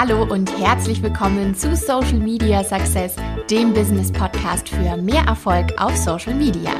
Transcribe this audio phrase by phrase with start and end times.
[0.00, 3.16] Hallo und herzlich willkommen zu Social Media Success,
[3.50, 6.70] dem Business Podcast für mehr Erfolg auf Social Media.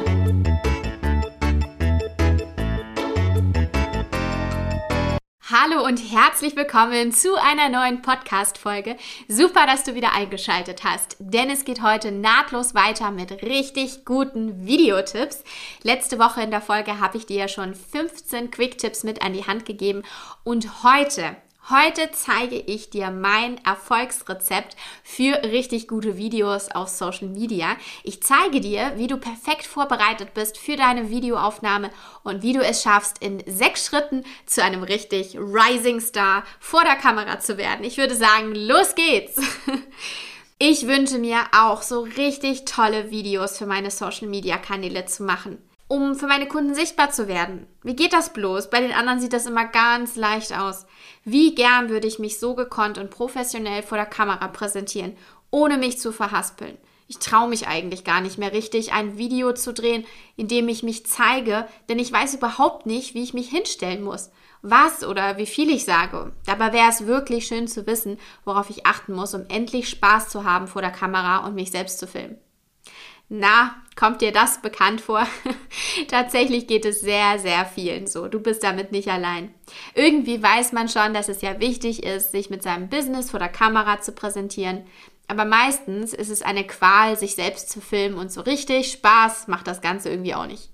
[5.51, 8.95] Hallo und herzlich willkommen zu einer neuen Podcast-Folge.
[9.27, 14.65] Super, dass du wieder eingeschaltet hast, denn es geht heute nahtlos weiter mit richtig guten
[14.65, 15.43] Videotipps.
[15.83, 19.45] Letzte Woche in der Folge habe ich dir ja schon 15 Quick-Tipps mit an die
[19.45, 20.03] Hand gegeben
[20.45, 21.35] und heute
[21.69, 27.77] Heute zeige ich dir mein Erfolgsrezept für richtig gute Videos auf Social Media.
[28.03, 31.91] Ich zeige dir, wie du perfekt vorbereitet bist für deine Videoaufnahme
[32.23, 36.95] und wie du es schaffst, in sechs Schritten zu einem richtig Rising Star vor der
[36.95, 37.85] Kamera zu werden.
[37.85, 39.39] Ich würde sagen, los geht's!
[40.61, 45.57] Ich wünsche mir auch so richtig tolle Videos für meine Social Media Kanäle zu machen
[45.89, 47.65] um für meine Kunden sichtbar zu werden.
[47.81, 48.69] Wie geht das bloß?
[48.69, 50.85] Bei den anderen sieht das immer ganz leicht aus.
[51.25, 55.15] Wie gern würde ich mich so gekonnt und professionell vor der Kamera präsentieren,
[55.51, 56.77] ohne mich zu verhaspeln.
[57.07, 60.83] Ich traue mich eigentlich gar nicht mehr richtig, ein Video zu drehen, in dem ich
[60.83, 64.29] mich zeige, denn ich weiß überhaupt nicht, wie ich mich hinstellen muss,
[64.61, 66.31] was oder wie viel ich sage.
[66.45, 70.43] Dabei wäre es wirklich schön zu wissen, worauf ich achten muss, um endlich Spaß zu
[70.43, 72.37] haben vor der Kamera und mich selbst zu filmen.
[73.31, 75.25] Na, kommt dir das bekannt vor?
[76.07, 78.27] Tatsächlich geht es sehr, sehr vielen so.
[78.27, 79.53] Du bist damit nicht allein.
[79.93, 83.49] Irgendwie weiß man schon, dass es ja wichtig ist, sich mit seinem Business vor der
[83.49, 84.83] Kamera zu präsentieren.
[85.27, 89.67] Aber meistens ist es eine Qual, sich selbst zu filmen und so richtig Spaß macht
[89.67, 90.71] das Ganze irgendwie auch nicht.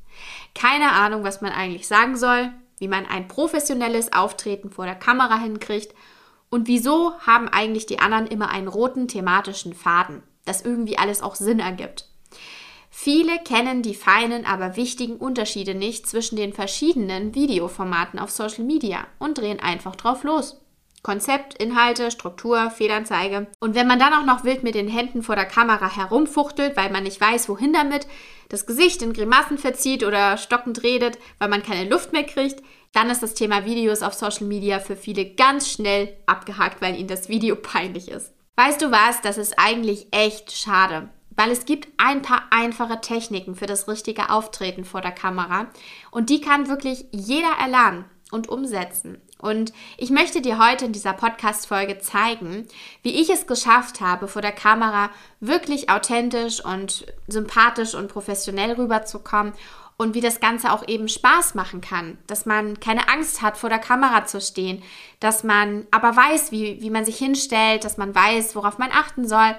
[0.53, 5.37] Keine Ahnung, was man eigentlich sagen soll, wie man ein professionelles Auftreten vor der Kamera
[5.39, 5.93] hinkriegt
[6.49, 11.35] und wieso haben eigentlich die anderen immer einen roten thematischen Faden, das irgendwie alles auch
[11.35, 12.14] Sinn ergibt.
[12.97, 19.05] Viele kennen die feinen, aber wichtigen Unterschiede nicht zwischen den verschiedenen Videoformaten auf Social Media
[19.19, 20.61] und drehen einfach drauf los.
[21.03, 23.47] Konzept, Inhalte, Struktur, Fehlanzeige.
[23.59, 26.89] Und wenn man dann auch noch wild mit den Händen vor der Kamera herumfuchtelt, weil
[26.89, 28.07] man nicht weiß, wohin damit,
[28.47, 32.63] das Gesicht in Grimassen verzieht oder stockend redet, weil man keine Luft mehr kriegt,
[32.93, 37.09] dann ist das Thema Videos auf Social Media für viele ganz schnell abgehakt, weil ihnen
[37.09, 38.33] das Video peinlich ist.
[38.55, 43.55] Weißt du was, das ist eigentlich echt schade weil es gibt ein paar einfache Techniken
[43.55, 45.67] für das richtige Auftreten vor der Kamera.
[46.11, 49.21] Und die kann wirklich jeder erlernen und umsetzen.
[49.37, 52.67] Und ich möchte dir heute in dieser Podcast-Folge zeigen,
[53.03, 55.09] wie ich es geschafft habe, vor der Kamera
[55.39, 59.53] wirklich authentisch und sympathisch und professionell rüberzukommen
[59.97, 63.69] und wie das Ganze auch eben Spaß machen kann, dass man keine Angst hat, vor
[63.69, 64.83] der Kamera zu stehen,
[65.19, 69.27] dass man aber weiß, wie, wie man sich hinstellt, dass man weiß, worauf man achten
[69.27, 69.55] soll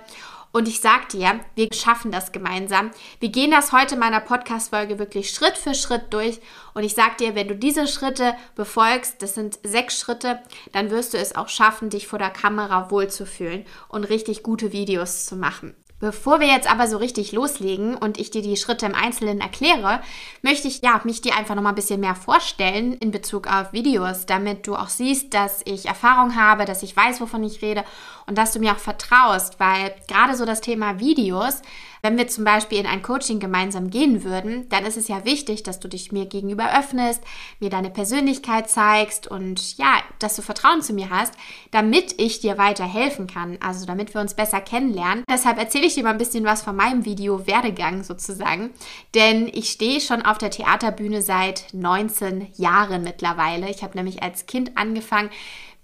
[0.57, 2.91] und ich sag dir, wir schaffen das gemeinsam.
[3.21, 6.41] Wir gehen das heute in meiner Podcast-Folge wirklich Schritt für Schritt durch.
[6.73, 10.41] Und ich sag dir, wenn du diese Schritte befolgst, das sind sechs Schritte,
[10.73, 15.27] dann wirst du es auch schaffen, dich vor der Kamera wohlzufühlen und richtig gute Videos
[15.27, 15.77] zu machen.
[15.99, 20.01] Bevor wir jetzt aber so richtig loslegen und ich dir die Schritte im Einzelnen erkläre,
[20.43, 23.73] möchte ich ja, mich dir einfach noch mal ein bisschen mehr vorstellen in Bezug auf
[23.73, 27.83] Videos, damit du auch siehst, dass ich Erfahrung habe, dass ich weiß, wovon ich rede
[28.27, 31.63] und dass du mir auch vertraust, weil gerade so das Thema Videos
[32.07, 35.65] wenn wir zum Beispiel in ein Coaching gemeinsam gehen würden, dann ist es ja wichtig,
[35.65, 37.21] dass du dich mir gegenüber öffnest,
[37.59, 41.35] mir deine Persönlichkeit zeigst und ja, dass du Vertrauen zu mir hast,
[41.73, 45.25] damit ich dir weiterhelfen kann, also damit wir uns besser kennenlernen.
[45.29, 48.71] Deshalb erzähle ich dir mal ein bisschen was von meinem Video Werdegang sozusagen,
[49.17, 53.69] denn ich stehe schon auf der Theaterbühne seit 19 Jahren mittlerweile.
[53.69, 55.31] Ich habe nämlich als Kind angefangen,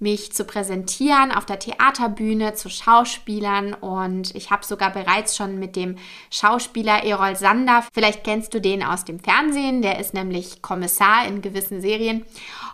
[0.03, 3.73] mich zu präsentieren auf der Theaterbühne zu Schauspielern.
[3.73, 5.97] Und ich habe sogar bereits schon mit dem
[6.31, 11.41] Schauspieler Erol Sander, vielleicht kennst du den aus dem Fernsehen, der ist nämlich Kommissar in
[11.41, 12.27] gewissen Serien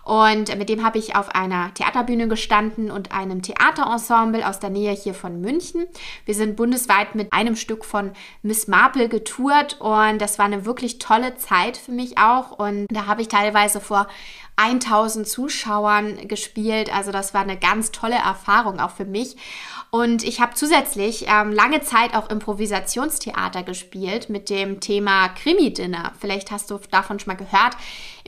[0.09, 4.93] und mit dem habe ich auf einer Theaterbühne gestanden und einem Theaterensemble aus der Nähe
[4.93, 5.87] hier von München.
[6.25, 10.99] Wir sind bundesweit mit einem Stück von Miss Marple getourt und das war eine wirklich
[10.99, 14.07] tolle Zeit für mich auch und da habe ich teilweise vor
[14.59, 16.93] 1000 Zuschauern gespielt.
[16.93, 19.37] Also das war eine ganz tolle Erfahrung auch für mich.
[19.91, 26.13] Und ich habe zusätzlich ähm, lange Zeit auch Improvisationstheater gespielt mit dem Thema Krimi-Dinner.
[26.21, 27.77] Vielleicht hast du davon schon mal gehört.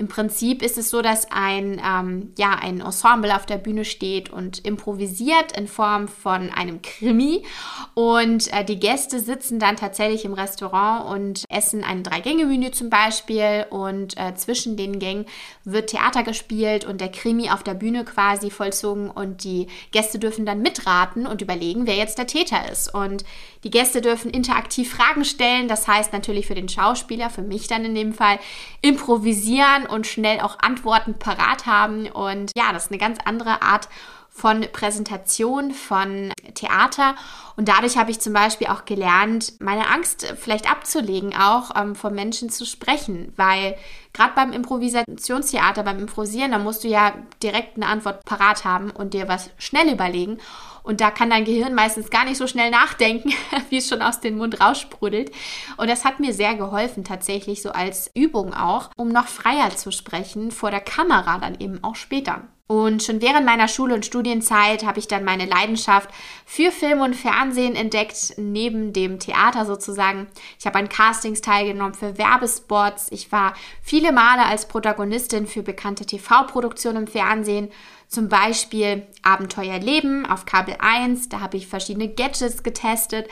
[0.01, 4.31] Im Prinzip ist es so, dass ein, ähm, ja, ein Ensemble auf der Bühne steht
[4.31, 7.45] und improvisiert in Form von einem Krimi.
[7.93, 13.67] Und äh, die Gäste sitzen dann tatsächlich im Restaurant und essen ein Drei-Gänge-Menü zum Beispiel.
[13.69, 15.27] Und äh, zwischen den Gängen
[15.65, 19.11] wird Theater gespielt und der Krimi auf der Bühne quasi vollzogen.
[19.11, 22.95] Und die Gäste dürfen dann mitraten und überlegen, wer jetzt der Täter ist.
[22.95, 23.23] Und
[23.65, 25.69] die Gäste dürfen interaktiv Fragen stellen.
[25.69, 28.39] Das heißt natürlich für den Schauspieler, für mich dann in dem Fall,
[28.81, 32.07] improvisieren und schnell auch Antworten parat haben.
[32.07, 33.89] Und ja, das ist eine ganz andere Art
[34.41, 37.15] von Präsentation, von Theater.
[37.57, 42.15] Und dadurch habe ich zum Beispiel auch gelernt, meine Angst vielleicht abzulegen, auch ähm, von
[42.15, 43.35] Menschen zu sprechen.
[43.37, 43.77] Weil
[44.15, 49.13] gerade beim Improvisationstheater, beim Improvisieren, da musst du ja direkt eine Antwort parat haben und
[49.13, 50.39] dir was schnell überlegen.
[50.83, 53.35] Und da kann dein Gehirn meistens gar nicht so schnell nachdenken,
[53.69, 55.31] wie es schon aus dem Mund raussprudelt.
[55.77, 59.93] Und das hat mir sehr geholfen, tatsächlich so als Übung auch, um noch freier zu
[59.93, 62.49] sprechen, vor der Kamera dann eben auch später.
[62.71, 66.09] Und schon während meiner Schule- und Studienzeit habe ich dann meine Leidenschaft
[66.47, 70.29] für Film und Fernsehen entdeckt, neben dem Theater sozusagen.
[70.57, 73.09] Ich habe an Castings teilgenommen für Werbespots.
[73.11, 77.73] Ich war viele Male als Protagonistin für bekannte TV-Produktionen im Fernsehen.
[78.07, 81.29] Zum Beispiel Abenteuer Leben auf Kabel 1.
[81.29, 83.29] Da habe ich verschiedene Gadgets getestet.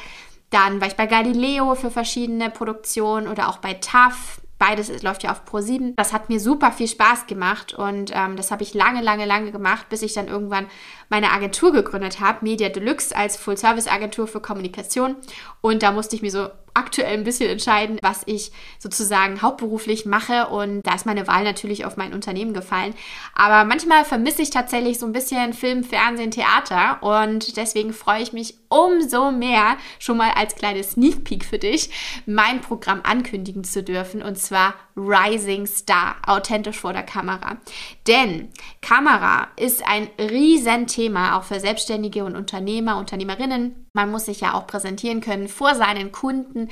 [0.50, 5.30] Dann war ich bei Galileo für verschiedene Produktionen oder auch bei TAF Beides läuft ja
[5.30, 5.94] auf Pro7.
[5.96, 9.52] Das hat mir super viel Spaß gemacht und ähm, das habe ich lange, lange, lange
[9.52, 10.66] gemacht, bis ich dann irgendwann
[11.08, 15.16] meine Agentur gegründet habe, Media Deluxe als Full-Service-Agentur für Kommunikation.
[15.60, 16.48] Und da musste ich mir so
[16.78, 20.48] aktuell ein bisschen entscheiden, was ich sozusagen hauptberuflich mache.
[20.48, 22.94] Und da ist meine Wahl natürlich auf mein Unternehmen gefallen.
[23.34, 27.02] Aber manchmal vermisse ich tatsächlich so ein bisschen Film, Fernsehen, Theater.
[27.02, 31.90] Und deswegen freue ich mich umso mehr, schon mal als kleines Sneak Peek für dich,
[32.26, 34.22] mein Programm ankündigen zu dürfen.
[34.22, 37.58] Und zwar Rising Star, authentisch vor der Kamera.
[38.06, 38.48] Denn
[38.82, 43.87] Kamera ist ein Riesenthema, auch für Selbstständige und Unternehmer, Unternehmerinnen.
[43.98, 46.68] Man muss sich ja auch präsentieren können vor seinen Kunden,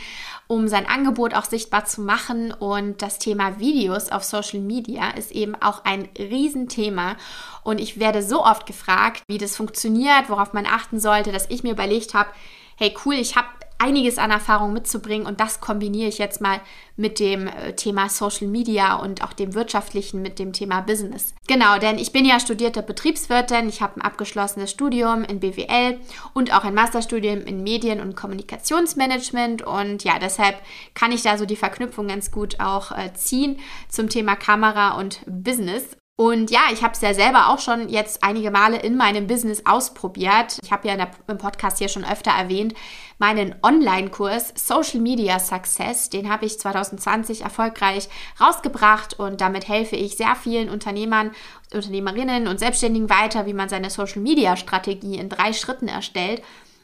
[0.46, 2.52] um sein Angebot auch sichtbar zu machen.
[2.52, 7.17] Und das Thema Videos auf Social Media ist eben auch ein Riesenthema.
[7.64, 11.64] Und ich werde so oft gefragt, wie das funktioniert, worauf man achten sollte, dass ich
[11.64, 12.31] mir überlegt habe,
[12.76, 16.61] hey cool, ich habe einiges an Erfahrung mitzubringen und das kombiniere ich jetzt mal
[16.96, 21.34] mit dem äh, Thema Social Media und auch dem wirtschaftlichen mit dem Thema Business.
[21.46, 25.99] Genau, denn ich bin ja studierte Betriebswirtin, ich habe ein abgeschlossenes Studium in BWL
[26.32, 30.56] und auch ein Masterstudium in Medien- und Kommunikationsmanagement und ja, deshalb
[30.94, 33.58] kann ich da so die Verknüpfung ganz gut auch äh, ziehen
[33.88, 35.96] zum Thema Kamera und Business.
[36.18, 39.66] Und ja, ich habe es ja selber auch schon jetzt einige Male in meinem Business
[39.66, 40.58] ausprobiert.
[40.62, 42.72] Ich habe ja der, im Podcast hier schon öfter erwähnt,
[43.18, 48.08] meinen Online-Kurs Social Media Success, den habe ich 2020 erfolgreich
[48.40, 51.32] rausgebracht und damit helfe ich sehr vielen Unternehmern,
[51.74, 56.42] Unternehmerinnen und Selbstständigen weiter, wie man seine Social Media Strategie in drei Schritten erstellt,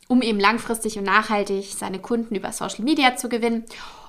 [0.08, 3.64] um eben langfristig und nachhaltig seine Kunden über Social Media zu gewinnen.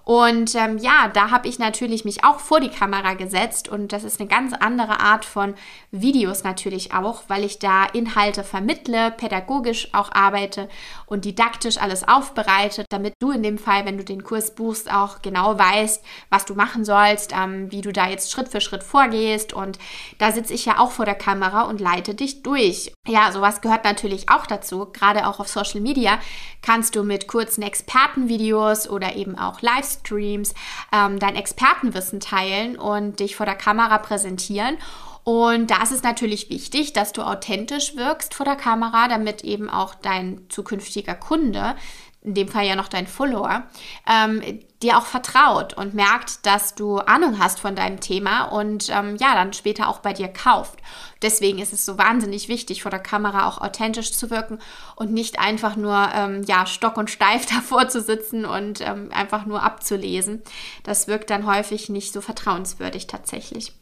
[0.06, 4.04] Und ähm, ja, da habe ich natürlich mich auch vor die Kamera gesetzt und das
[4.04, 5.54] ist eine ganz andere Art von
[5.92, 10.68] Videos natürlich auch, weil ich da Inhalte vermittle, pädagogisch auch arbeite
[11.06, 15.22] und didaktisch alles aufbereite, damit du in dem Fall, wenn du den Kurs buchst, auch
[15.22, 19.54] genau weißt, was du machen sollst, ähm, wie du da jetzt Schritt für Schritt vorgehst
[19.54, 19.80] und
[20.18, 22.92] da sitze ich ja auch vor der Kamera und leite dich durch.
[23.08, 26.20] Ja, sowas gehört natürlich auch dazu, gerade auch auf Social Media
[26.62, 30.54] kannst du mit kurzen Expertenvideos oder eben auch Livestreams Livestreams
[30.92, 34.78] ähm, dein Expertenwissen teilen und dich vor der Kamera präsentieren.
[35.24, 39.70] Und da ist es natürlich wichtig, dass du authentisch wirkst vor der Kamera, damit eben
[39.70, 41.76] auch dein zukünftiger Kunde
[42.24, 43.64] in dem Fall ja noch dein Follower,
[44.10, 44.42] ähm,
[44.82, 49.34] dir auch vertraut und merkt, dass du Ahnung hast von deinem Thema und ähm, ja,
[49.34, 50.80] dann später auch bei dir kauft.
[51.22, 54.60] Deswegen ist es so wahnsinnig wichtig, vor der Kamera auch authentisch zu wirken
[54.96, 59.46] und nicht einfach nur ähm, ja, stock und steif davor zu sitzen und ähm, einfach
[59.46, 60.42] nur abzulesen.
[60.84, 63.74] Das wirkt dann häufig nicht so vertrauenswürdig tatsächlich.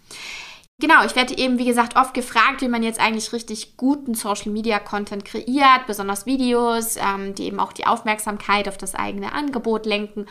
[0.81, 4.51] Genau, ich werde eben, wie gesagt, oft gefragt, wie man jetzt eigentlich richtig guten Social
[4.51, 9.85] Media Content kreiert, besonders Videos, ähm, die eben auch die Aufmerksamkeit auf das eigene Angebot
[9.85, 10.25] lenken.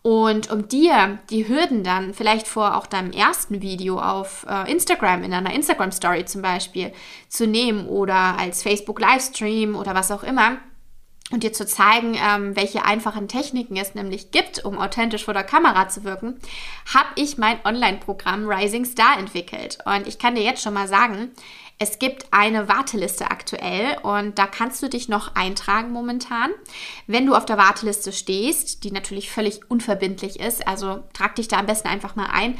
[0.00, 5.24] Und um dir die Hürden dann vielleicht vor auch deinem ersten Video auf äh, Instagram,
[5.24, 6.92] in einer Instagram Story zum Beispiel,
[7.28, 10.56] zu nehmen oder als Facebook Livestream oder was auch immer,
[11.32, 15.44] und dir zu zeigen, ähm, welche einfachen Techniken es nämlich gibt, um authentisch vor der
[15.44, 16.38] Kamera zu wirken,
[16.92, 19.78] habe ich mein Online-Programm Rising Star entwickelt.
[19.84, 21.30] Und ich kann dir jetzt schon mal sagen,
[21.78, 26.50] es gibt eine Warteliste aktuell und da kannst du dich noch eintragen momentan.
[27.08, 31.58] Wenn du auf der Warteliste stehst, die natürlich völlig unverbindlich ist, also trag dich da
[31.58, 32.56] am besten einfach mal ein.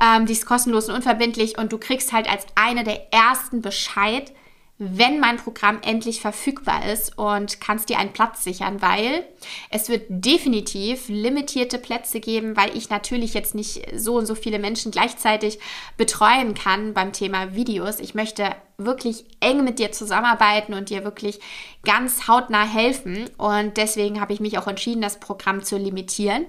[0.00, 4.32] Ähm, die ist kostenlos und unverbindlich und du kriegst halt als eine der ersten Bescheid,
[4.78, 9.24] wenn mein Programm endlich verfügbar ist und kannst dir einen Platz sichern, weil
[9.70, 14.58] es wird definitiv limitierte Plätze geben, weil ich natürlich jetzt nicht so und so viele
[14.58, 15.60] Menschen gleichzeitig
[15.96, 18.00] betreuen kann beim Thema Videos.
[18.00, 21.38] Ich möchte wirklich eng mit dir zusammenarbeiten und dir wirklich
[21.84, 26.46] ganz hautnah helfen und deswegen habe ich mich auch entschieden, das Programm zu limitieren.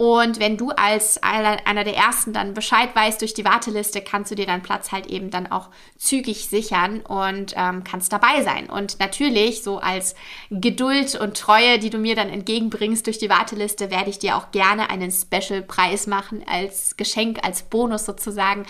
[0.00, 4.34] Und wenn du als einer der ersten dann Bescheid weißt durch die Warteliste, kannst du
[4.34, 8.70] dir deinen Platz halt eben dann auch zügig sichern und ähm, kannst dabei sein.
[8.70, 10.14] Und natürlich, so als
[10.50, 14.52] Geduld und Treue, die du mir dann entgegenbringst durch die Warteliste, werde ich dir auch
[14.52, 18.62] gerne einen Special-Preis machen als Geschenk, als Bonus sozusagen,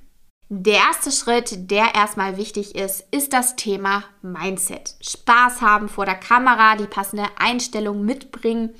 [0.51, 4.95] Der erste Schritt, der erstmal wichtig ist, ist das Thema Mindset.
[4.99, 8.73] Spaß haben vor der Kamera, die passende Einstellung mitbringen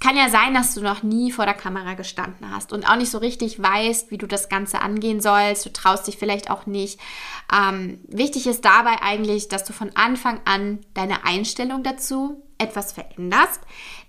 [0.00, 3.10] kann ja sein, dass du noch nie vor der Kamera gestanden hast und auch nicht
[3.10, 5.66] so richtig weißt, wie du das Ganze angehen sollst.
[5.66, 6.98] Du traust dich vielleicht auch nicht.
[7.54, 13.60] Ähm, wichtig ist dabei eigentlich, dass du von Anfang an deine Einstellung dazu etwas veränderst.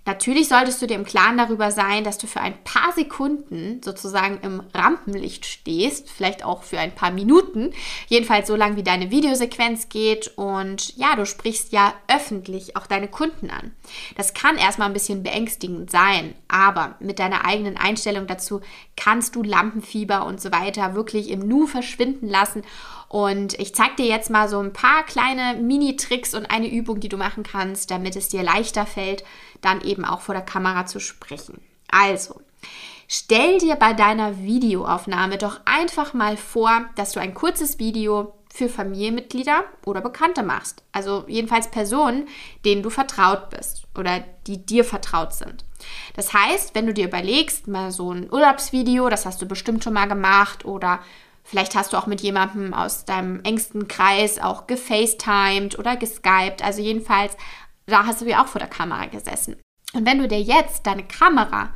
[0.03, 4.39] Natürlich solltest du dir im Klaren darüber sein, dass du für ein paar Sekunden sozusagen
[4.41, 7.71] im Rampenlicht stehst, vielleicht auch für ein paar Minuten,
[8.07, 13.09] jedenfalls so lange wie deine Videosequenz geht und ja, du sprichst ja öffentlich auch deine
[13.09, 13.75] Kunden an.
[14.17, 18.61] Das kann erstmal ein bisschen beängstigend sein, aber mit deiner eigenen Einstellung dazu
[18.95, 22.63] kannst du Lampenfieber und so weiter wirklich im Nu verschwinden lassen
[23.11, 27.09] und ich zeige dir jetzt mal so ein paar kleine Mini-Tricks und eine Übung, die
[27.09, 29.25] du machen kannst, damit es dir leichter fällt,
[29.59, 31.59] dann eben auch vor der Kamera zu sprechen.
[31.89, 32.39] Also,
[33.09, 38.69] stell dir bei deiner Videoaufnahme doch einfach mal vor, dass du ein kurzes Video für
[38.69, 40.81] Familienmitglieder oder Bekannte machst.
[40.93, 42.29] Also jedenfalls Personen,
[42.63, 45.65] denen du vertraut bist oder die dir vertraut sind.
[46.15, 49.93] Das heißt, wenn du dir überlegst, mal so ein Urlaubsvideo, das hast du bestimmt schon
[49.93, 51.01] mal gemacht oder
[51.51, 56.63] Vielleicht hast du auch mit jemandem aus deinem engsten Kreis auch gefacetimed oder geskypt.
[56.63, 57.35] Also jedenfalls,
[57.87, 59.57] da hast du ja auch vor der Kamera gesessen.
[59.91, 61.73] Und wenn du dir jetzt deine Kamera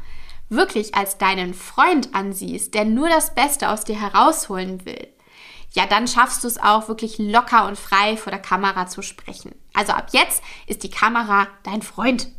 [0.48, 5.10] wirklich als deinen Freund ansiehst, der nur das Beste aus dir herausholen will,
[5.72, 9.54] ja, dann schaffst du es auch wirklich locker und frei vor der Kamera zu sprechen.
[9.74, 12.30] Also ab jetzt ist die Kamera dein Freund.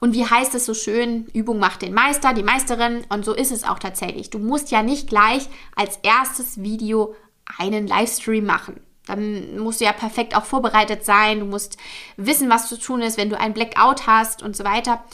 [0.00, 3.04] Und wie heißt es so schön, Übung macht den Meister, die Meisterin.
[3.08, 4.30] Und so ist es auch tatsächlich.
[4.30, 7.14] Du musst ja nicht gleich als erstes Video
[7.58, 8.80] einen Livestream machen.
[9.06, 11.40] Dann musst du ja perfekt auch vorbereitet sein.
[11.40, 11.76] Du musst
[12.16, 15.04] wissen, was zu tun ist, wenn du ein Blackout hast und so weiter.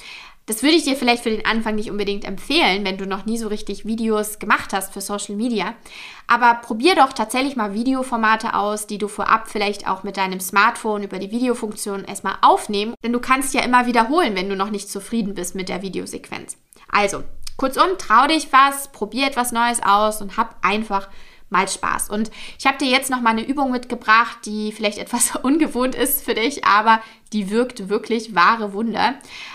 [0.46, 3.38] Das würde ich dir vielleicht für den Anfang nicht unbedingt empfehlen, wenn du noch nie
[3.38, 5.74] so richtig Videos gemacht hast für Social Media.
[6.26, 11.04] Aber probier doch tatsächlich mal Videoformate aus, die du vorab vielleicht auch mit deinem Smartphone
[11.04, 12.94] über die Videofunktion erstmal aufnehmen.
[13.04, 16.56] Denn du kannst ja immer wiederholen, wenn du noch nicht zufrieden bist mit der Videosequenz.
[16.90, 17.22] Also,
[17.56, 21.08] kurzum, trau dich was, probier etwas Neues aus und hab einfach
[21.50, 22.08] mal Spaß.
[22.08, 26.24] Und ich habe dir jetzt noch mal eine Übung mitgebracht, die vielleicht etwas ungewohnt ist
[26.24, 27.00] für dich, aber
[27.32, 29.14] die wirkt wirklich wahre Wunder.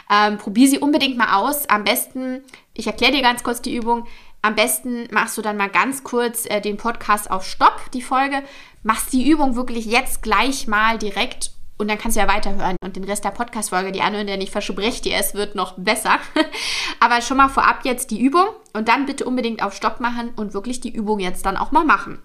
[0.10, 1.68] Ähm, probier sie unbedingt mal aus.
[1.68, 4.06] Am besten, ich erkläre dir ganz kurz die Übung.
[4.42, 8.44] Am besten machst du dann mal ganz kurz äh, den Podcast auf Stopp, die Folge,
[8.84, 12.96] machst die Übung wirklich jetzt gleich mal direkt und dann kannst du ja weiterhören und
[12.96, 16.20] den Rest der Podcast-Folge die anhören, denn ich verspreche dir, es wird noch besser.
[17.00, 20.54] Aber schon mal vorab jetzt die Übung und dann bitte unbedingt auf Stopp machen und
[20.54, 22.22] wirklich die Übung jetzt dann auch mal machen.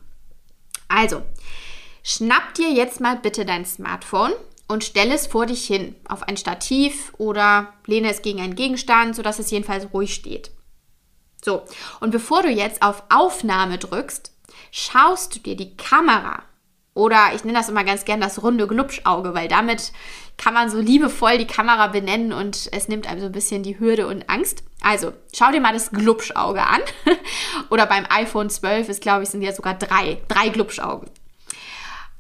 [0.88, 1.22] Also,
[2.02, 4.32] schnapp dir jetzt mal bitte dein Smartphone
[4.66, 9.14] und stell es vor dich hin auf ein Stativ oder lehne es gegen einen Gegenstand,
[9.14, 10.50] sodass es jedenfalls ruhig steht.
[11.44, 11.62] So,
[12.00, 14.32] und bevor du jetzt auf Aufnahme drückst,
[14.72, 16.42] schaust du dir die Kamera
[16.94, 19.92] oder ich nenne das immer ganz gern das runde Glubschauge, weil damit
[20.40, 23.78] kann man so liebevoll die Kamera benennen und es nimmt einem so ein bisschen die
[23.78, 24.62] Hürde und Angst.
[24.80, 26.80] Also, schau dir mal das Glubschauge an.
[27.70, 31.10] Oder beim iPhone 12 ist, glaube ich, sind ja sogar drei, drei Glubschaugen.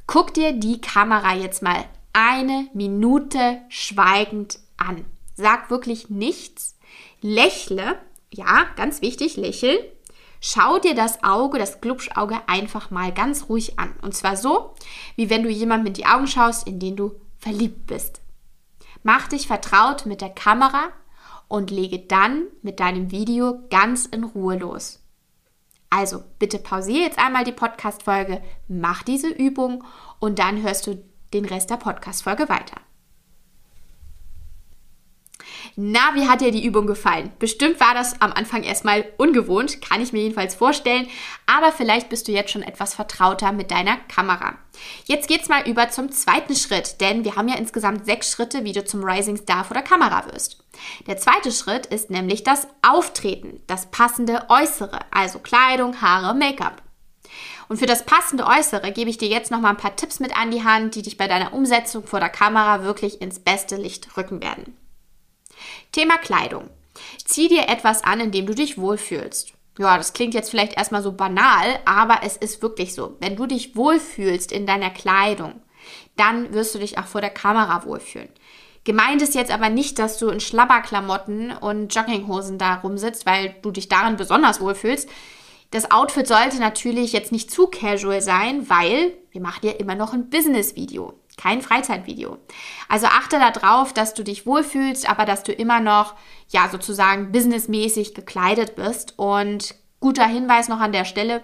[0.06, 5.06] Guck dir die Kamera jetzt mal eine Minute schweigend an.
[5.34, 6.76] Sag wirklich nichts.
[7.22, 7.98] Lächle.
[8.30, 9.78] Ja, ganz wichtig, lächeln.
[10.42, 13.94] Schau dir das Auge, das Glubschauge einfach mal ganz ruhig an.
[14.02, 14.74] Und zwar so,
[15.16, 18.20] wie wenn du jemandem in die Augen schaust, in den du verliebt bist.
[19.02, 20.90] Mach dich vertraut mit der Kamera
[21.48, 25.00] und lege dann mit deinem Video ganz in Ruhe los.
[25.88, 29.82] Also bitte pausiere jetzt einmal die Podcast-Folge, mach diese Übung
[30.20, 31.02] und dann hörst du
[31.34, 32.80] den Rest der Podcast-Folge weiter.
[35.76, 37.32] Na, wie hat dir die Übung gefallen?
[37.38, 41.08] Bestimmt war das am Anfang erstmal ungewohnt, kann ich mir jedenfalls vorstellen,
[41.46, 44.58] aber vielleicht bist du jetzt schon etwas vertrauter mit deiner Kamera.
[45.04, 48.72] Jetzt geht's mal über zum zweiten Schritt, denn wir haben ja insgesamt sechs Schritte, wie
[48.72, 50.64] du zum Rising Star vor der Kamera wirst.
[51.06, 56.82] Der zweite Schritt ist nämlich das Auftreten, das passende Äußere, also Kleidung, Haare, Make-up.
[57.68, 60.36] Und für das passende Äußere gebe ich dir jetzt noch mal ein paar Tipps mit
[60.36, 64.16] an die Hand, die dich bei deiner Umsetzung vor der Kamera wirklich ins beste Licht
[64.16, 64.76] rücken werden.
[65.92, 66.68] Thema Kleidung.
[67.24, 69.52] Zieh dir etwas an, in dem du dich wohlfühlst.
[69.78, 73.16] Ja, das klingt jetzt vielleicht erstmal so banal, aber es ist wirklich so.
[73.20, 75.62] Wenn du dich wohlfühlst in deiner Kleidung,
[76.16, 78.28] dann wirst du dich auch vor der Kamera wohlfühlen.
[78.84, 83.70] Gemeint ist jetzt aber nicht, dass du in Schlabberklamotten und Jogginghosen da rumsitzt, weil du
[83.70, 85.08] dich darin besonders wohlfühlst.
[85.70, 90.12] Das Outfit sollte natürlich jetzt nicht zu casual sein, weil wir machen ja immer noch
[90.12, 92.38] ein Business-Video, kein Freizeitvideo.
[92.88, 96.14] Also achte darauf, dass du dich wohlfühlst, aber dass du immer noch,
[96.48, 99.18] ja, sozusagen businessmäßig gekleidet bist.
[99.18, 101.42] Und guter Hinweis noch an der Stelle,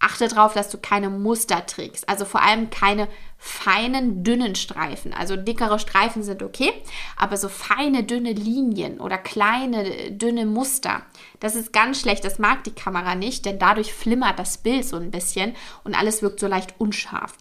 [0.00, 2.08] achte darauf, dass du keine Muster trägst.
[2.08, 5.14] Also vor allem keine feinen, dünnen Streifen.
[5.14, 6.72] Also dickere Streifen sind okay,
[7.16, 11.02] aber so feine, dünne Linien oder kleine, dünne Muster,
[11.38, 12.24] das ist ganz schlecht.
[12.24, 16.20] Das mag die Kamera nicht, denn dadurch flimmert das Bild so ein bisschen und alles
[16.22, 17.34] wirkt so leicht unscharf.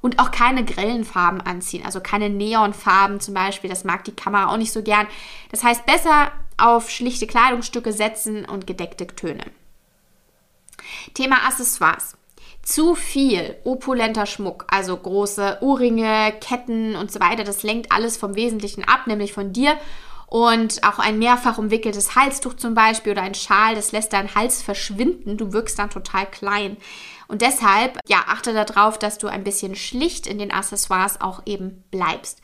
[0.00, 4.50] Und auch keine grellen Farben anziehen, also keine Neonfarben zum Beispiel, das mag die Kamera
[4.52, 5.06] auch nicht so gern.
[5.50, 9.44] Das heißt, besser auf schlichte Kleidungsstücke setzen und gedeckte Töne.
[11.14, 12.16] Thema Accessoires.
[12.62, 18.36] Zu viel opulenter Schmuck, also große Ohrringe, Ketten und so weiter, das lenkt alles vom
[18.36, 19.76] Wesentlichen ab, nämlich von dir.
[20.26, 24.62] Und auch ein mehrfach umwickeltes Halstuch zum Beispiel oder ein Schal, das lässt deinen Hals
[24.62, 25.36] verschwinden.
[25.36, 26.78] Du wirkst dann total klein.
[27.28, 31.84] Und deshalb, ja, achte darauf, dass du ein bisschen schlicht in den Accessoires auch eben
[31.90, 32.40] bleibst.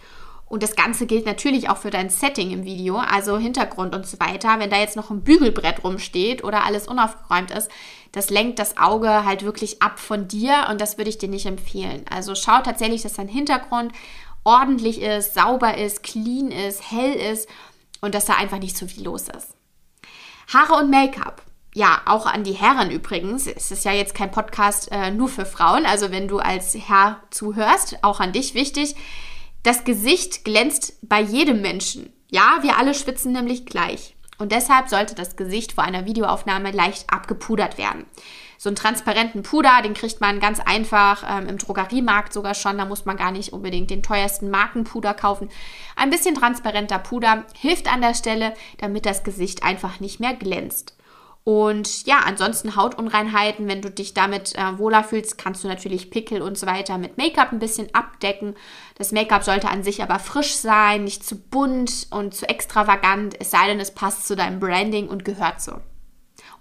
[0.48, 4.18] Und das Ganze gilt natürlich auch für dein Setting im Video, also Hintergrund und so
[4.18, 4.58] weiter.
[4.58, 7.70] Wenn da jetzt noch ein Bügelbrett rumsteht oder alles unaufgeräumt ist,
[8.12, 11.44] das lenkt das Auge halt wirklich ab von dir und das würde ich dir nicht
[11.44, 12.06] empfehlen.
[12.10, 13.92] Also schau tatsächlich, dass dein Hintergrund
[14.44, 17.48] ordentlich ist, sauber ist, clean ist, hell ist
[18.00, 19.54] und dass da einfach nicht so viel los ist.
[20.52, 21.42] Haare und Make-up.
[21.74, 23.46] Ja, auch an die Herren übrigens.
[23.46, 25.84] Es ist ja jetzt kein Podcast äh, nur für Frauen.
[25.84, 28.96] Also wenn du als Herr zuhörst, auch an dich wichtig
[29.68, 32.10] das Gesicht glänzt bei jedem Menschen.
[32.30, 34.16] Ja, wir alle schwitzen nämlich gleich.
[34.38, 38.06] Und deshalb sollte das Gesicht vor einer Videoaufnahme leicht abgepudert werden.
[38.56, 42.78] So einen transparenten Puder, den kriegt man ganz einfach ähm, im Drogeriemarkt sogar schon.
[42.78, 45.50] Da muss man gar nicht unbedingt den teuersten Markenpuder kaufen.
[45.96, 50.97] Ein bisschen transparenter Puder hilft an der Stelle, damit das Gesicht einfach nicht mehr glänzt.
[51.44, 56.42] Und ja, ansonsten Hautunreinheiten, wenn du dich damit äh, wohler fühlst, kannst du natürlich Pickel
[56.42, 58.54] und so weiter mit Make-up ein bisschen abdecken.
[58.96, 63.50] Das Make-up sollte an sich aber frisch sein, nicht zu bunt und zu extravagant, es
[63.50, 65.80] sei denn, es passt zu deinem Branding und gehört so.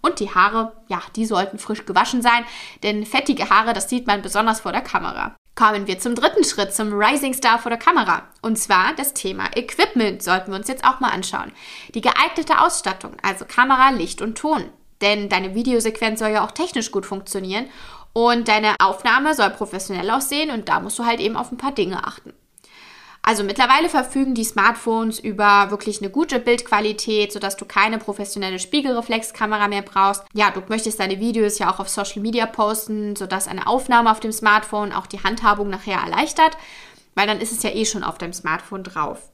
[0.02, 2.46] Und die Haare, ja, die sollten frisch gewaschen sein,
[2.84, 5.36] denn fettige Haare, das sieht man besonders vor der Kamera.
[5.58, 8.28] Kommen wir zum dritten Schritt, zum Rising Star vor der Kamera.
[8.44, 11.52] Und zwar das Thema Equipment sollten wir uns jetzt auch mal anschauen.
[11.96, 14.70] Die geeignete Ausstattung, also Kamera, Licht und Ton.
[15.02, 17.66] Denn deine Videosequenz soll ja auch technisch gut funktionieren
[18.14, 21.74] und deine Aufnahme soll professionell aussehen und da musst du halt eben auf ein paar
[21.74, 22.34] Dinge achten.
[23.28, 29.68] Also mittlerweile verfügen die Smartphones über wirklich eine gute Bildqualität, sodass du keine professionelle Spiegelreflexkamera
[29.68, 30.24] mehr brauchst.
[30.32, 34.22] Ja, du möchtest deine Videos ja auch auf Social Media posten, sodass eine Aufnahme auf
[34.22, 36.56] dem Smartphone auch die Handhabung nachher erleichtert,
[37.16, 39.30] weil dann ist es ja eh schon auf deinem Smartphone drauf.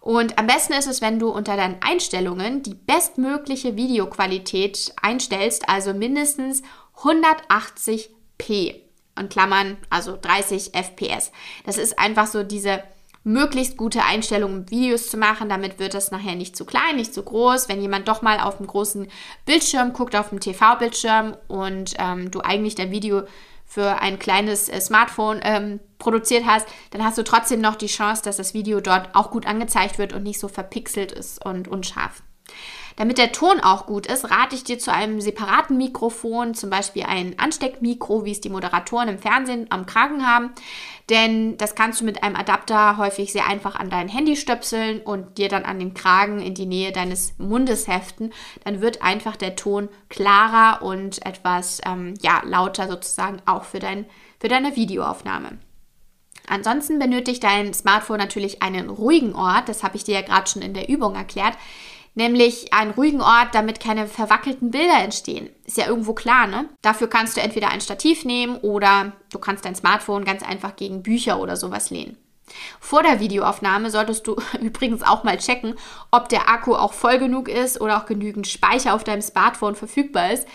[0.00, 5.94] Und am besten ist es, wenn du unter deinen Einstellungen die bestmögliche Videoqualität einstellst, also
[5.94, 6.64] mindestens
[6.96, 8.80] 180p.
[9.18, 11.30] Und Klammern, also 30 FPS.
[11.64, 12.82] Das ist einfach so diese
[13.26, 15.48] möglichst gute Einstellung, um Videos zu machen.
[15.48, 17.68] Damit wird es nachher nicht zu klein, nicht zu groß.
[17.68, 19.08] Wenn jemand doch mal auf dem großen
[19.44, 23.24] Bildschirm guckt, auf dem TV-Bildschirm und ähm, du eigentlich dein Video
[23.64, 28.22] für ein kleines äh, Smartphone ähm, produziert hast, dann hast du trotzdem noch die Chance,
[28.22, 32.22] dass das Video dort auch gut angezeigt wird und nicht so verpixelt ist und unscharf.
[32.96, 37.04] Damit der Ton auch gut ist, rate ich dir zu einem separaten Mikrofon, zum Beispiel
[37.04, 40.50] ein Ansteckmikro, wie es die Moderatoren im Fernsehen am Kragen haben.
[41.10, 45.36] Denn das kannst du mit einem Adapter häufig sehr einfach an dein Handy stöpseln und
[45.36, 48.32] dir dann an den Kragen in die Nähe deines Mundes heften.
[48.64, 54.06] Dann wird einfach der Ton klarer und etwas ähm, ja, lauter sozusagen auch für, dein,
[54.40, 55.58] für deine Videoaufnahme.
[56.48, 59.68] Ansonsten benötigt dein Smartphone natürlich einen ruhigen Ort.
[59.68, 61.56] Das habe ich dir ja gerade schon in der Übung erklärt
[62.16, 65.50] nämlich einen ruhigen Ort, damit keine verwackelten Bilder entstehen.
[65.64, 66.68] Ist ja irgendwo klar, ne?
[66.82, 71.02] Dafür kannst du entweder ein Stativ nehmen oder du kannst dein Smartphone ganz einfach gegen
[71.02, 72.16] Bücher oder sowas lehnen.
[72.80, 75.74] Vor der Videoaufnahme solltest du übrigens auch mal checken,
[76.10, 80.32] ob der Akku auch voll genug ist oder auch genügend Speicher auf deinem Smartphone verfügbar
[80.32, 80.48] ist.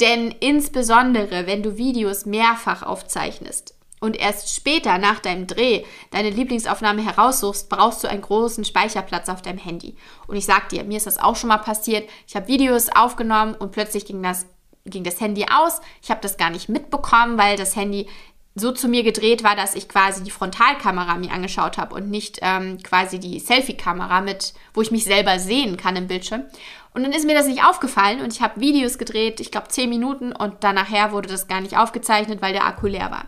[0.00, 7.04] Denn insbesondere, wenn du Videos mehrfach aufzeichnest und erst später nach deinem Dreh deine Lieblingsaufnahme
[7.04, 9.96] heraussuchst, brauchst du einen großen Speicherplatz auf deinem Handy.
[10.26, 12.08] Und ich sag dir, mir ist das auch schon mal passiert.
[12.26, 14.46] Ich habe Videos aufgenommen und plötzlich ging das
[14.84, 15.80] ging das Handy aus.
[16.02, 18.06] Ich habe das gar nicht mitbekommen, weil das Handy
[18.54, 22.38] so zu mir gedreht war, dass ich quasi die Frontalkamera mir angeschaut habe und nicht
[22.42, 26.44] ähm, quasi die Selfie-Kamera mit, wo ich mich selber sehen kann im Bildschirm.
[26.94, 29.88] Und dann ist mir das nicht aufgefallen und ich habe Videos gedreht, ich glaube 10
[29.88, 33.26] Minuten und dann nachher wurde das gar nicht aufgezeichnet, weil der Akku leer war.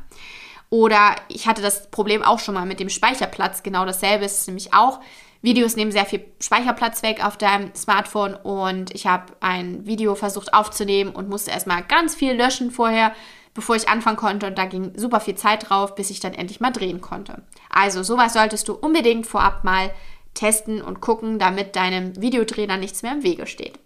[0.70, 4.46] Oder ich hatte das Problem auch schon mal mit dem Speicherplatz, genau dasselbe ist es
[4.46, 5.00] nämlich auch.
[5.42, 10.54] Videos nehmen sehr viel Speicherplatz weg auf deinem Smartphone und ich habe ein Video versucht
[10.54, 13.12] aufzunehmen und musste erstmal ganz viel löschen vorher,
[13.54, 16.60] bevor ich anfangen konnte und da ging super viel Zeit drauf, bis ich dann endlich
[16.60, 17.42] mal drehen konnte.
[17.68, 19.90] Also sowas solltest du unbedingt vorab mal
[20.34, 23.80] testen und gucken, damit deinem Videodreh nichts mehr im Wege steht.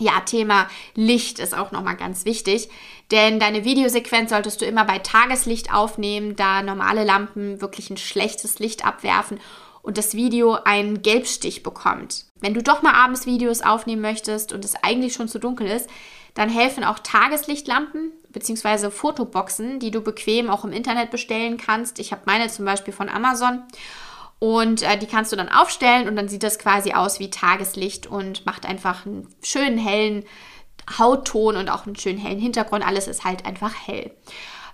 [0.00, 2.70] Ja, Thema Licht ist auch nochmal ganz wichtig,
[3.10, 8.58] denn deine Videosequenz solltest du immer bei Tageslicht aufnehmen, da normale Lampen wirklich ein schlechtes
[8.60, 9.38] Licht abwerfen
[9.82, 12.24] und das Video einen Gelbstich bekommt.
[12.40, 15.90] Wenn du doch mal abends Videos aufnehmen möchtest und es eigentlich schon zu dunkel ist,
[16.32, 18.90] dann helfen auch Tageslichtlampen bzw.
[18.90, 21.98] Fotoboxen, die du bequem auch im Internet bestellen kannst.
[21.98, 23.64] Ich habe meine zum Beispiel von Amazon.
[24.40, 28.06] Und äh, die kannst du dann aufstellen und dann sieht das quasi aus wie Tageslicht
[28.06, 30.24] und macht einfach einen schönen hellen
[30.98, 32.84] Hautton und auch einen schönen hellen Hintergrund.
[32.84, 34.10] Alles ist halt einfach hell.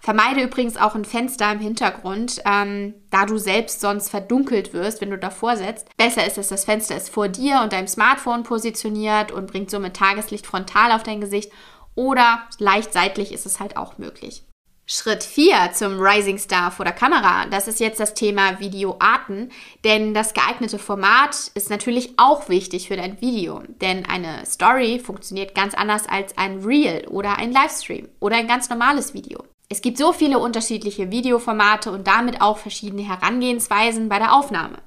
[0.01, 5.11] Vermeide übrigens auch ein Fenster im Hintergrund, ähm, da du selbst sonst verdunkelt wirst, wenn
[5.11, 5.89] du davor setzt.
[5.97, 9.97] Besser ist es, das Fenster ist vor dir und deinem Smartphone positioniert und bringt somit
[9.97, 11.51] Tageslicht frontal auf dein Gesicht
[11.97, 14.46] oder leicht seitlich ist es halt auch möglich.
[14.89, 19.51] Schritt 4 zum Rising Star vor der Kamera, das ist jetzt das Thema Videoarten,
[19.83, 25.57] denn das geeignete Format ist natürlich auch wichtig für dein Video, denn eine Story funktioniert
[25.57, 29.43] ganz anders als ein Reel oder ein Livestream oder ein ganz normales Video.
[29.69, 34.79] Es gibt so viele unterschiedliche Videoformate und damit auch verschiedene Herangehensweisen bei der Aufnahme.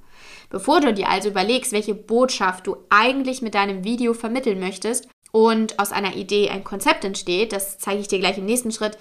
[0.49, 5.77] Bevor du dir also überlegst, welche Botschaft du eigentlich mit deinem Video vermitteln möchtest und
[5.77, 8.97] aus einer Idee ein Konzept entsteht, das zeige ich dir gleich im nächsten Schritt,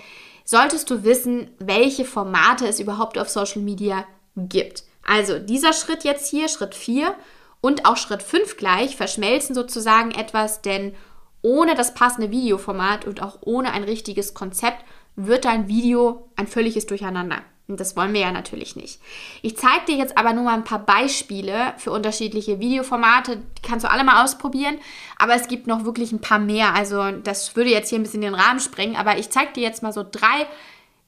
[0.48, 4.84] solltest du wissen, welche Formate es überhaupt auf Social Media gibt.
[5.06, 7.14] Also dieser Schritt jetzt hier, Schritt 4
[7.61, 10.94] und auch Schritt 5 gleich, verschmelzen sozusagen etwas, denn
[11.42, 16.87] ohne das passende Videoformat und auch ohne ein richtiges Konzept wird dein Video ein völliges
[16.87, 17.42] Durcheinander.
[17.68, 18.98] Und das wollen wir ja natürlich nicht.
[19.42, 23.37] Ich zeige dir jetzt aber nur mal ein paar Beispiele für unterschiedliche Videoformate.
[23.37, 24.78] Die kannst du alle mal ausprobieren.
[25.18, 26.74] Aber es gibt noch wirklich ein paar mehr.
[26.74, 28.96] Also das würde jetzt hier ein bisschen den Rahmen sprengen.
[28.96, 30.46] Aber ich zeige dir jetzt mal so drei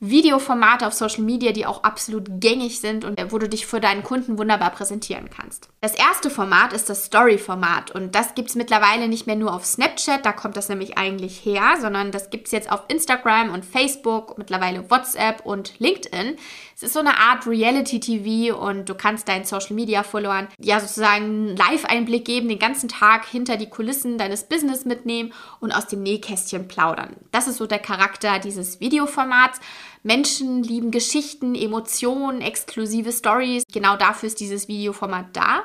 [0.01, 4.03] Videoformate auf Social Media, die auch absolut gängig sind und wo du dich für deinen
[4.03, 5.69] Kunden wunderbar präsentieren kannst.
[5.83, 9.67] Das erste Format ist das Story-Format und das gibt es mittlerweile nicht mehr nur auf
[9.67, 13.65] Snapchat, da kommt das nämlich eigentlich her, sondern das gibt es jetzt auf Instagram und
[13.65, 16.37] Facebook, mittlerweile WhatsApp und LinkedIn.
[16.75, 22.49] Es ist so eine Art Reality-TV und du kannst deinen Social-Media-Followern ja sozusagen Live-Einblick geben,
[22.49, 27.17] den ganzen Tag hinter die Kulissen deines Business mitnehmen und aus dem Nähkästchen plaudern.
[27.33, 29.61] Das ist so der Charakter dieses Videoformats.
[30.03, 33.65] Menschen lieben Geschichten, Emotionen, exklusive Stories.
[33.73, 35.63] Genau dafür ist dieses Videoformat da.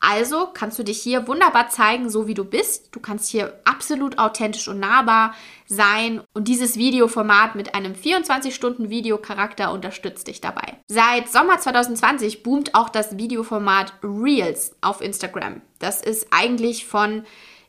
[0.00, 2.88] Also kannst du dich hier wunderbar zeigen, so wie du bist.
[2.92, 5.34] Du kannst hier absolut authentisch und nahbar
[5.66, 10.78] sein und dieses Videoformat mit einem 24-Stunden-Videocharakter unterstützt dich dabei.
[10.86, 15.62] Seit Sommer 2020 boomt auch das Videoformat Reels auf Instagram.
[15.78, 17.24] Das ist eigentlich von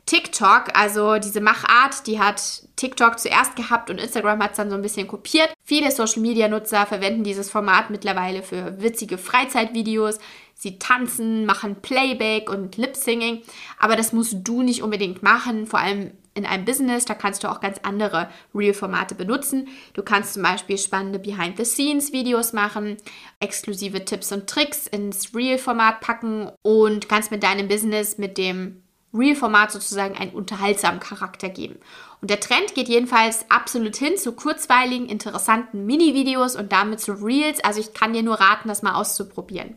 [0.06, 4.76] TikTok, also diese Machart, die hat TikTok zuerst gehabt und Instagram hat es dann so
[4.76, 5.52] ein bisschen kopiert.
[5.64, 10.18] Viele Social-Media-Nutzer verwenden dieses Format mittlerweile für witzige Freizeitvideos.
[10.54, 13.42] Sie tanzen, machen Playback und Lip-Singing,
[13.78, 17.50] aber das musst du nicht unbedingt machen, vor allem in einem Business, da kannst du
[17.50, 19.68] auch ganz andere Reel-Formate benutzen.
[19.94, 22.96] Du kannst zum Beispiel spannende Behind-the-Scenes-Videos machen,
[23.40, 29.72] exklusive Tipps und Tricks ins Reel-Format packen und kannst mit deinem Business mit dem Real-Format
[29.72, 31.78] sozusagen einen unterhaltsamen Charakter geben.
[32.20, 37.62] Und der Trend geht jedenfalls absolut hin zu kurzweiligen, interessanten Mini-Videos und damit zu Reels.
[37.64, 39.76] Also ich kann dir nur raten, das mal auszuprobieren.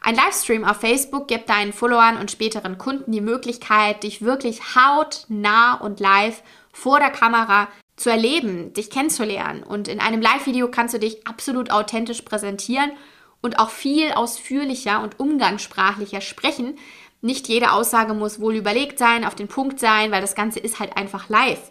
[0.00, 5.74] Ein Livestream auf Facebook gibt deinen Followern und späteren Kunden die Möglichkeit, dich wirklich hautnah
[5.74, 6.42] und live
[6.72, 9.62] vor der Kamera zu erleben, dich kennenzulernen.
[9.64, 12.92] Und in einem Live-Video kannst du dich absolut authentisch präsentieren
[13.40, 16.78] und auch viel ausführlicher und umgangssprachlicher sprechen,
[17.20, 20.78] nicht jede Aussage muss wohl überlegt sein, auf den Punkt sein, weil das Ganze ist
[20.78, 21.70] halt einfach live.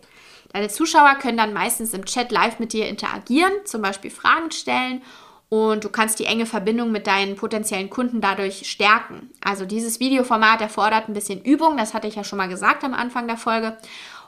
[0.53, 5.01] Deine Zuschauer können dann meistens im Chat live mit dir interagieren, zum Beispiel Fragen stellen
[5.49, 9.29] und du kannst die enge Verbindung mit deinen potenziellen Kunden dadurch stärken.
[9.41, 12.93] Also dieses Videoformat erfordert ein bisschen Übung, das hatte ich ja schon mal gesagt am
[12.93, 13.77] Anfang der Folge.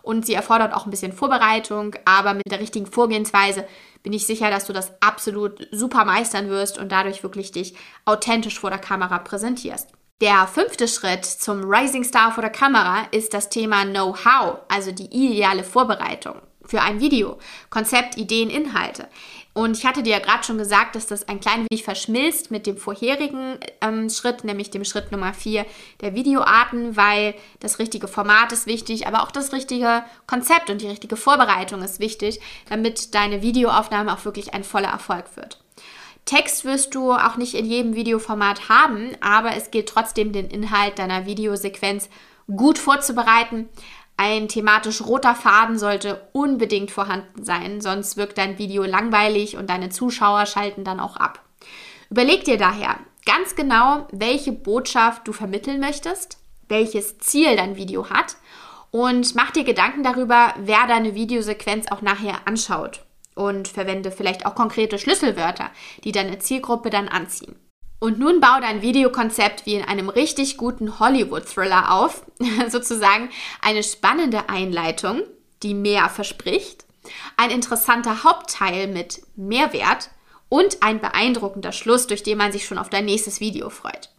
[0.01, 3.67] Und sie erfordert auch ein bisschen Vorbereitung, aber mit der richtigen Vorgehensweise
[4.01, 8.59] bin ich sicher, dass du das absolut super meistern wirst und dadurch wirklich dich authentisch
[8.59, 9.89] vor der Kamera präsentierst.
[10.21, 15.05] Der fünfte Schritt zum Rising Star vor der Kamera ist das Thema Know-how, also die
[15.05, 17.39] ideale Vorbereitung für ein Video.
[17.69, 19.07] Konzept, Ideen, Inhalte.
[19.53, 22.67] Und ich hatte dir ja gerade schon gesagt, dass das ein klein wenig verschmilzt mit
[22.67, 25.65] dem vorherigen ähm, Schritt, nämlich dem Schritt Nummer 4
[26.01, 30.89] der Videoarten, weil das richtige Format ist wichtig, aber auch das richtige Konzept und die
[30.89, 35.59] richtige Vorbereitung ist wichtig, damit deine Videoaufnahme auch wirklich ein voller Erfolg wird.
[36.25, 40.99] Text wirst du auch nicht in jedem Videoformat haben, aber es gilt trotzdem, den Inhalt
[40.99, 42.09] deiner Videosequenz
[42.55, 43.69] gut vorzubereiten.
[44.17, 49.89] Ein thematisch roter Faden sollte unbedingt vorhanden sein, sonst wirkt dein Video langweilig und deine
[49.89, 51.41] Zuschauer schalten dann auch ab.
[52.09, 58.35] Überleg dir daher ganz genau, welche Botschaft du vermitteln möchtest, welches Ziel dein Video hat
[58.91, 63.05] und mach dir Gedanken darüber, wer deine Videosequenz auch nachher anschaut
[63.39, 65.71] und verwende vielleicht auch konkrete Schlüsselwörter,
[66.03, 67.55] die deine Zielgruppe dann anziehen.
[67.99, 72.25] Und nun bau dein Videokonzept wie in einem richtig guten Hollywood-Thriller auf,
[72.69, 73.29] sozusagen
[73.61, 75.23] eine spannende Einleitung,
[75.63, 76.85] die mehr verspricht,
[77.37, 80.09] ein interessanter Hauptteil mit Mehrwert
[80.49, 84.09] und ein beeindruckender Schluss, durch den man sich schon auf dein nächstes Video freut.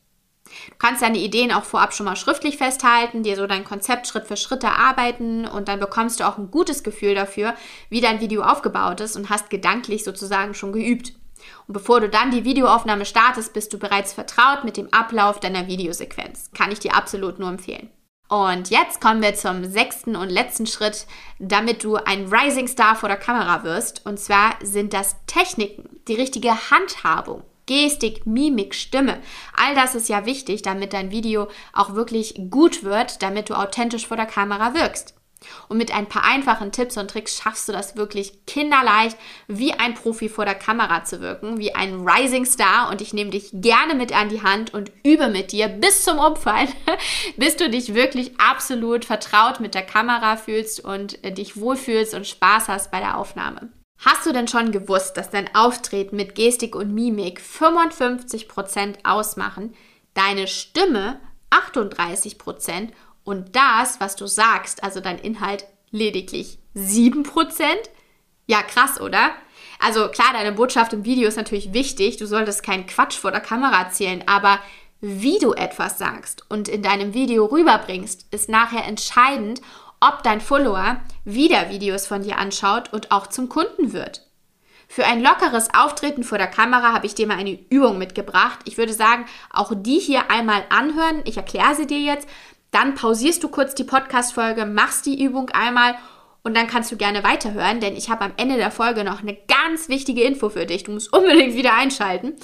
[0.71, 4.27] Du kannst deine Ideen auch vorab schon mal schriftlich festhalten, dir so dein Konzept Schritt
[4.27, 7.55] für Schritt erarbeiten und dann bekommst du auch ein gutes Gefühl dafür,
[7.89, 11.13] wie dein Video aufgebaut ist und hast gedanklich sozusagen schon geübt.
[11.67, 15.67] Und bevor du dann die Videoaufnahme startest, bist du bereits vertraut mit dem Ablauf deiner
[15.67, 16.51] Videosequenz.
[16.55, 17.91] Kann ich dir absolut nur empfehlen.
[18.29, 21.07] Und jetzt kommen wir zum sechsten und letzten Schritt,
[21.41, 24.07] damit du ein Rising Star vor der Kamera wirst.
[24.07, 29.21] Und zwar sind das Techniken, die richtige Handhabung, Gestik, Mimik, Stimme.
[29.57, 34.09] All das ist ja wichtig, damit dein Video auch wirklich gut wird, damit du authentisch
[34.09, 35.15] vor der Kamera wirkst.
[35.69, 39.95] Und mit ein paar einfachen Tipps und Tricks schaffst du das wirklich kinderleicht, wie ein
[39.95, 42.91] Profi vor der Kamera zu wirken, wie ein Rising Star.
[42.91, 46.19] Und ich nehme dich gerne mit an die Hand und übe mit dir bis zum
[46.19, 46.71] Umfallen,
[47.37, 52.27] bis du dich wirklich absolut vertraut mit der Kamera fühlst und äh, dich wohlfühlst und
[52.27, 53.71] Spaß hast bei der Aufnahme.
[54.05, 59.75] Hast du denn schon gewusst, dass dein Auftreten mit Gestik und Mimik 55% ausmachen,
[60.15, 62.89] deine Stimme 38%
[63.25, 67.27] und das, was du sagst, also dein Inhalt, lediglich 7%?
[68.47, 69.33] Ja, krass, oder?
[69.79, 73.41] Also klar, deine Botschaft im Video ist natürlich wichtig, du solltest keinen Quatsch vor der
[73.41, 74.61] Kamera erzählen, aber
[75.03, 79.61] wie du etwas sagst und in deinem Video rüberbringst, ist nachher entscheidend,
[80.01, 84.27] ob dein Follower wieder Videos von dir anschaut und auch zum Kunden wird.
[84.89, 88.59] Für ein lockeres Auftreten vor der Kamera habe ich dir mal eine Übung mitgebracht.
[88.65, 91.23] Ich würde sagen, auch die hier einmal anhören.
[91.27, 92.29] Ich erkläre sie dir jetzt.
[92.73, 95.95] Dann pausierst du kurz die Podcast-Folge, machst die Übung einmal
[96.43, 99.37] und dann kannst du gerne weiterhören, denn ich habe am Ende der Folge noch eine
[99.47, 100.85] ganz wichtige Info für dich.
[100.85, 102.35] Du musst unbedingt wieder einschalten.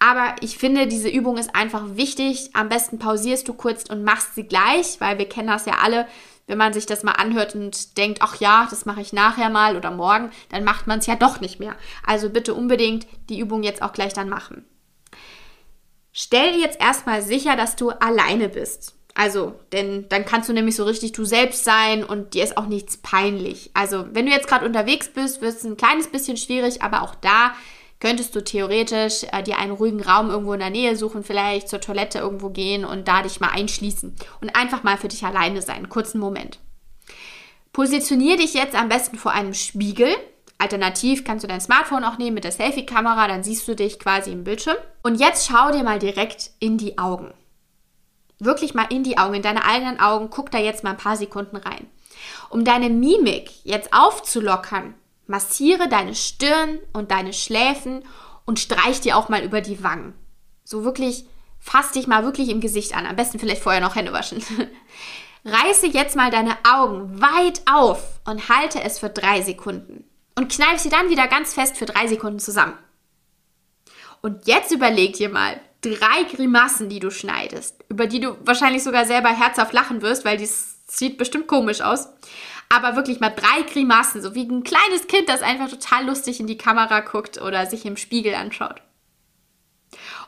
[0.00, 2.50] Aber ich finde, diese Übung ist einfach wichtig.
[2.54, 6.06] Am besten pausierst du kurz und machst sie gleich, weil wir kennen das ja alle.
[6.48, 9.76] Wenn man sich das mal anhört und denkt, ach ja, das mache ich nachher mal
[9.76, 11.76] oder morgen, dann macht man es ja doch nicht mehr.
[12.04, 14.64] Also bitte unbedingt die Übung jetzt auch gleich dann machen.
[16.12, 18.94] Stell dir jetzt erstmal sicher, dass du alleine bist.
[19.14, 22.66] Also, denn dann kannst du nämlich so richtig du selbst sein und dir ist auch
[22.66, 23.70] nichts peinlich.
[23.74, 27.14] Also, wenn du jetzt gerade unterwegs bist, wird es ein kleines bisschen schwierig, aber auch
[27.16, 27.54] da
[28.00, 31.80] könntest du theoretisch äh, dir einen ruhigen Raum irgendwo in der Nähe suchen, vielleicht zur
[31.80, 35.88] Toilette irgendwo gehen und da dich mal einschließen und einfach mal für dich alleine sein,
[35.88, 36.58] kurzen Moment.
[37.72, 40.14] Positionier dich jetzt am besten vor einem Spiegel.
[40.58, 44.32] Alternativ kannst du dein Smartphone auch nehmen mit der Selfie-Kamera, dann siehst du dich quasi
[44.32, 44.76] im Bildschirm.
[45.02, 47.32] Und jetzt schau dir mal direkt in die Augen
[48.38, 51.16] wirklich mal in die Augen, in deine eigenen Augen, guck da jetzt mal ein paar
[51.16, 51.86] Sekunden rein.
[52.50, 54.94] Um deine Mimik jetzt aufzulockern,
[55.28, 58.02] massiere deine Stirn und deine Schläfen
[58.44, 60.14] und streich dir auch mal über die Wangen.
[60.64, 61.26] So wirklich,
[61.60, 63.06] fass dich mal wirklich im Gesicht an.
[63.06, 64.42] Am besten vielleicht vorher noch Hände waschen.
[65.44, 70.04] Reiße jetzt mal deine Augen weit auf und halte es für drei Sekunden.
[70.34, 72.78] Und kneif sie dann wieder ganz fest für drei Sekunden zusammen.
[74.20, 79.04] Und jetzt überleg dir mal, drei Grimassen, die du schneidest, über die du wahrscheinlich sogar
[79.04, 82.08] selber herzhaft lachen wirst, weil das sieht bestimmt komisch aus.
[82.68, 86.46] Aber wirklich mal drei Grimassen, so wie ein kleines Kind, das einfach total lustig in
[86.46, 88.82] die Kamera guckt oder sich im Spiegel anschaut.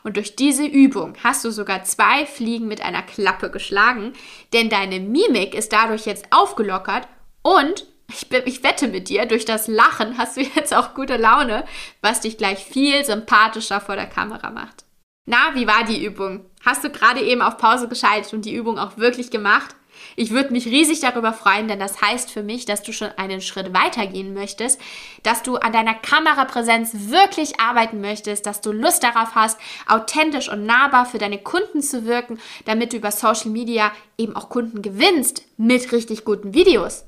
[0.03, 4.13] Und durch diese Übung hast du sogar zwei Fliegen mit einer Klappe geschlagen,
[4.53, 7.07] denn deine Mimik ist dadurch jetzt aufgelockert
[7.43, 11.65] und ich, ich wette mit dir, durch das Lachen hast du jetzt auch gute Laune,
[12.01, 14.83] was dich gleich viel sympathischer vor der Kamera macht.
[15.25, 16.45] Na, wie war die Übung?
[16.65, 19.75] Hast du gerade eben auf Pause geschaltet und die Übung auch wirklich gemacht?
[20.15, 23.41] Ich würde mich riesig darüber freuen, denn das heißt für mich, dass du schon einen
[23.41, 24.79] Schritt weiter gehen möchtest,
[25.23, 30.65] dass du an deiner Kamerapräsenz wirklich arbeiten möchtest, dass du Lust darauf hast, authentisch und
[30.65, 35.43] nahbar für deine Kunden zu wirken, damit du über Social Media eben auch Kunden gewinnst
[35.57, 37.05] mit richtig guten Videos.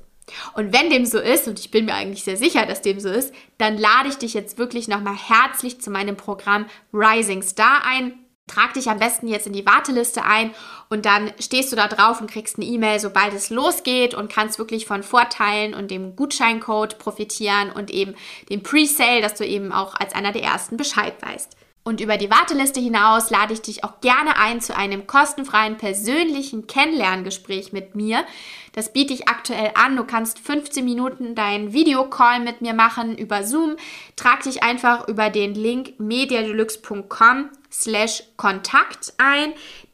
[0.53, 3.09] Und wenn dem so ist, und ich bin mir eigentlich sehr sicher, dass dem so
[3.09, 8.22] ist, dann lade ich dich jetzt wirklich nochmal herzlich zu meinem Programm Rising Star ein.
[8.47, 10.53] Trag dich am besten jetzt in die Warteliste ein
[10.89, 14.59] und dann stehst du da drauf und kriegst eine E-Mail, sobald es losgeht und kannst
[14.59, 18.15] wirklich von Vorteilen und dem Gutscheincode profitieren und eben
[18.49, 21.55] dem Pre-Sale, dass du eben auch als einer der ersten Bescheid weißt.
[21.85, 26.65] Und über die Warteliste hinaus lade ich dich auch gerne ein zu einem kostenfreien persönlichen
[26.65, 28.23] Kennenlerngespräch mit mir.
[28.71, 29.97] Das biete ich aktuell an.
[29.97, 33.75] Du kannst 15 Minuten deinen Videocall mit mir machen über Zoom.
[34.15, 39.53] Trag dich einfach über den Link mediadeluxe.com slash Kontakt ein.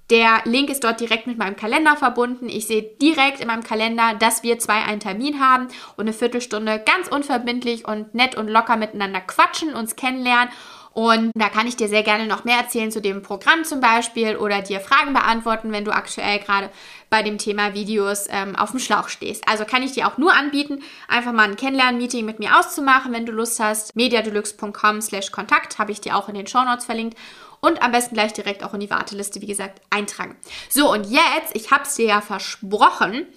[0.09, 2.49] Der Link ist dort direkt mit meinem Kalender verbunden.
[2.49, 6.83] Ich sehe direkt in meinem Kalender, dass wir zwei einen Termin haben und eine Viertelstunde
[6.83, 10.49] ganz unverbindlich und nett und locker miteinander quatschen, uns kennenlernen
[10.91, 14.35] und da kann ich dir sehr gerne noch mehr erzählen zu dem Programm zum Beispiel
[14.35, 16.69] oder dir Fragen beantworten, wenn du aktuell gerade
[17.09, 19.47] bei dem Thema Videos ähm, auf dem Schlauch stehst.
[19.47, 23.25] Also kann ich dir auch nur anbieten, einfach mal ein Kennenlernen-Meeting mit mir auszumachen, wenn
[23.25, 23.95] du Lust hast.
[23.95, 27.17] mediadeluxe.com slash Kontakt habe ich dir auch in den Show Notes verlinkt
[27.61, 30.37] und am besten gleich direkt auch in die Warteliste, wie gesagt, eintragen.
[30.69, 33.27] So, und jetzt, ich habe es dir ja versprochen,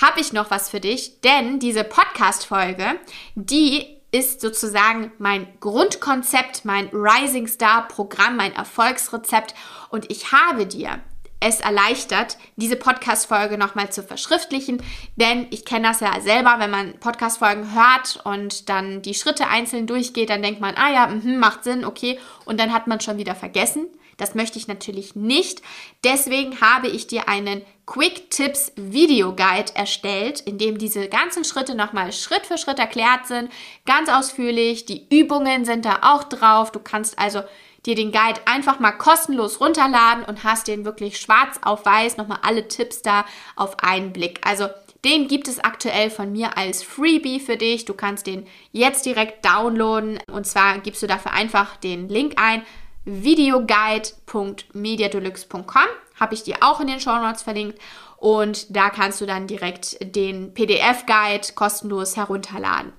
[0.00, 2.98] habe ich noch was für dich, denn diese Podcast-Folge,
[3.34, 9.54] die ist sozusagen mein Grundkonzept, mein Rising Star Programm, mein Erfolgsrezept
[9.90, 11.00] und ich habe dir
[11.40, 14.82] es erleichtert, diese Podcast-Folge nochmal zu verschriftlichen,
[15.16, 19.86] denn ich kenne das ja selber, wenn man Podcast-Folgen hört und dann die Schritte einzeln
[19.86, 23.18] durchgeht, dann denkt man, ah ja, mh, macht Sinn, okay, und dann hat man schon
[23.18, 23.86] wieder vergessen.
[24.16, 25.60] Das möchte ich natürlich nicht.
[26.02, 31.74] Deswegen habe ich dir einen Quick Tips Video Guide erstellt, in dem diese ganzen Schritte
[31.74, 33.52] nochmal Schritt für Schritt erklärt sind,
[33.84, 34.86] ganz ausführlich.
[34.86, 36.72] Die Übungen sind da auch drauf.
[36.72, 37.42] Du kannst also
[37.86, 42.38] dir den Guide einfach mal kostenlos runterladen und hast den wirklich schwarz auf weiß nochmal
[42.42, 44.40] alle Tipps da auf einen Blick.
[44.44, 44.68] Also
[45.04, 47.84] den gibt es aktuell von mir als Freebie für dich.
[47.84, 52.62] Du kannst den jetzt direkt downloaden und zwar gibst du dafür einfach den Link ein
[53.04, 55.86] videoguide.mediadeluxe.com.
[56.18, 57.78] Habe ich dir auch in den Show Notes verlinkt.
[58.16, 62.92] Und da kannst du dann direkt den PDF-Guide kostenlos herunterladen.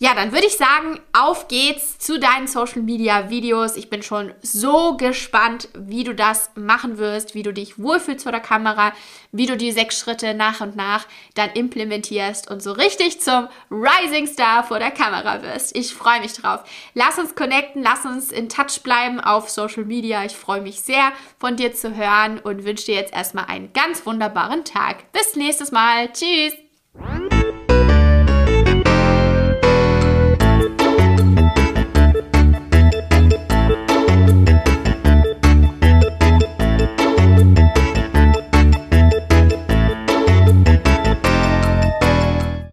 [0.00, 3.74] Ja, dann würde ich sagen, auf geht's zu deinen Social Media Videos.
[3.74, 8.30] Ich bin schon so gespannt, wie du das machen wirst, wie du dich wohlfühlst vor
[8.30, 8.92] der Kamera,
[9.32, 14.28] wie du die sechs Schritte nach und nach dann implementierst und so richtig zum Rising
[14.28, 15.76] Star vor der Kamera wirst.
[15.76, 16.60] Ich freue mich drauf.
[16.94, 20.24] Lass uns connecten, lass uns in Touch bleiben auf Social Media.
[20.24, 24.06] Ich freue mich sehr, von dir zu hören und wünsche dir jetzt erstmal einen ganz
[24.06, 25.10] wunderbaren Tag.
[25.10, 26.12] Bis nächstes Mal.
[26.12, 26.54] Tschüss.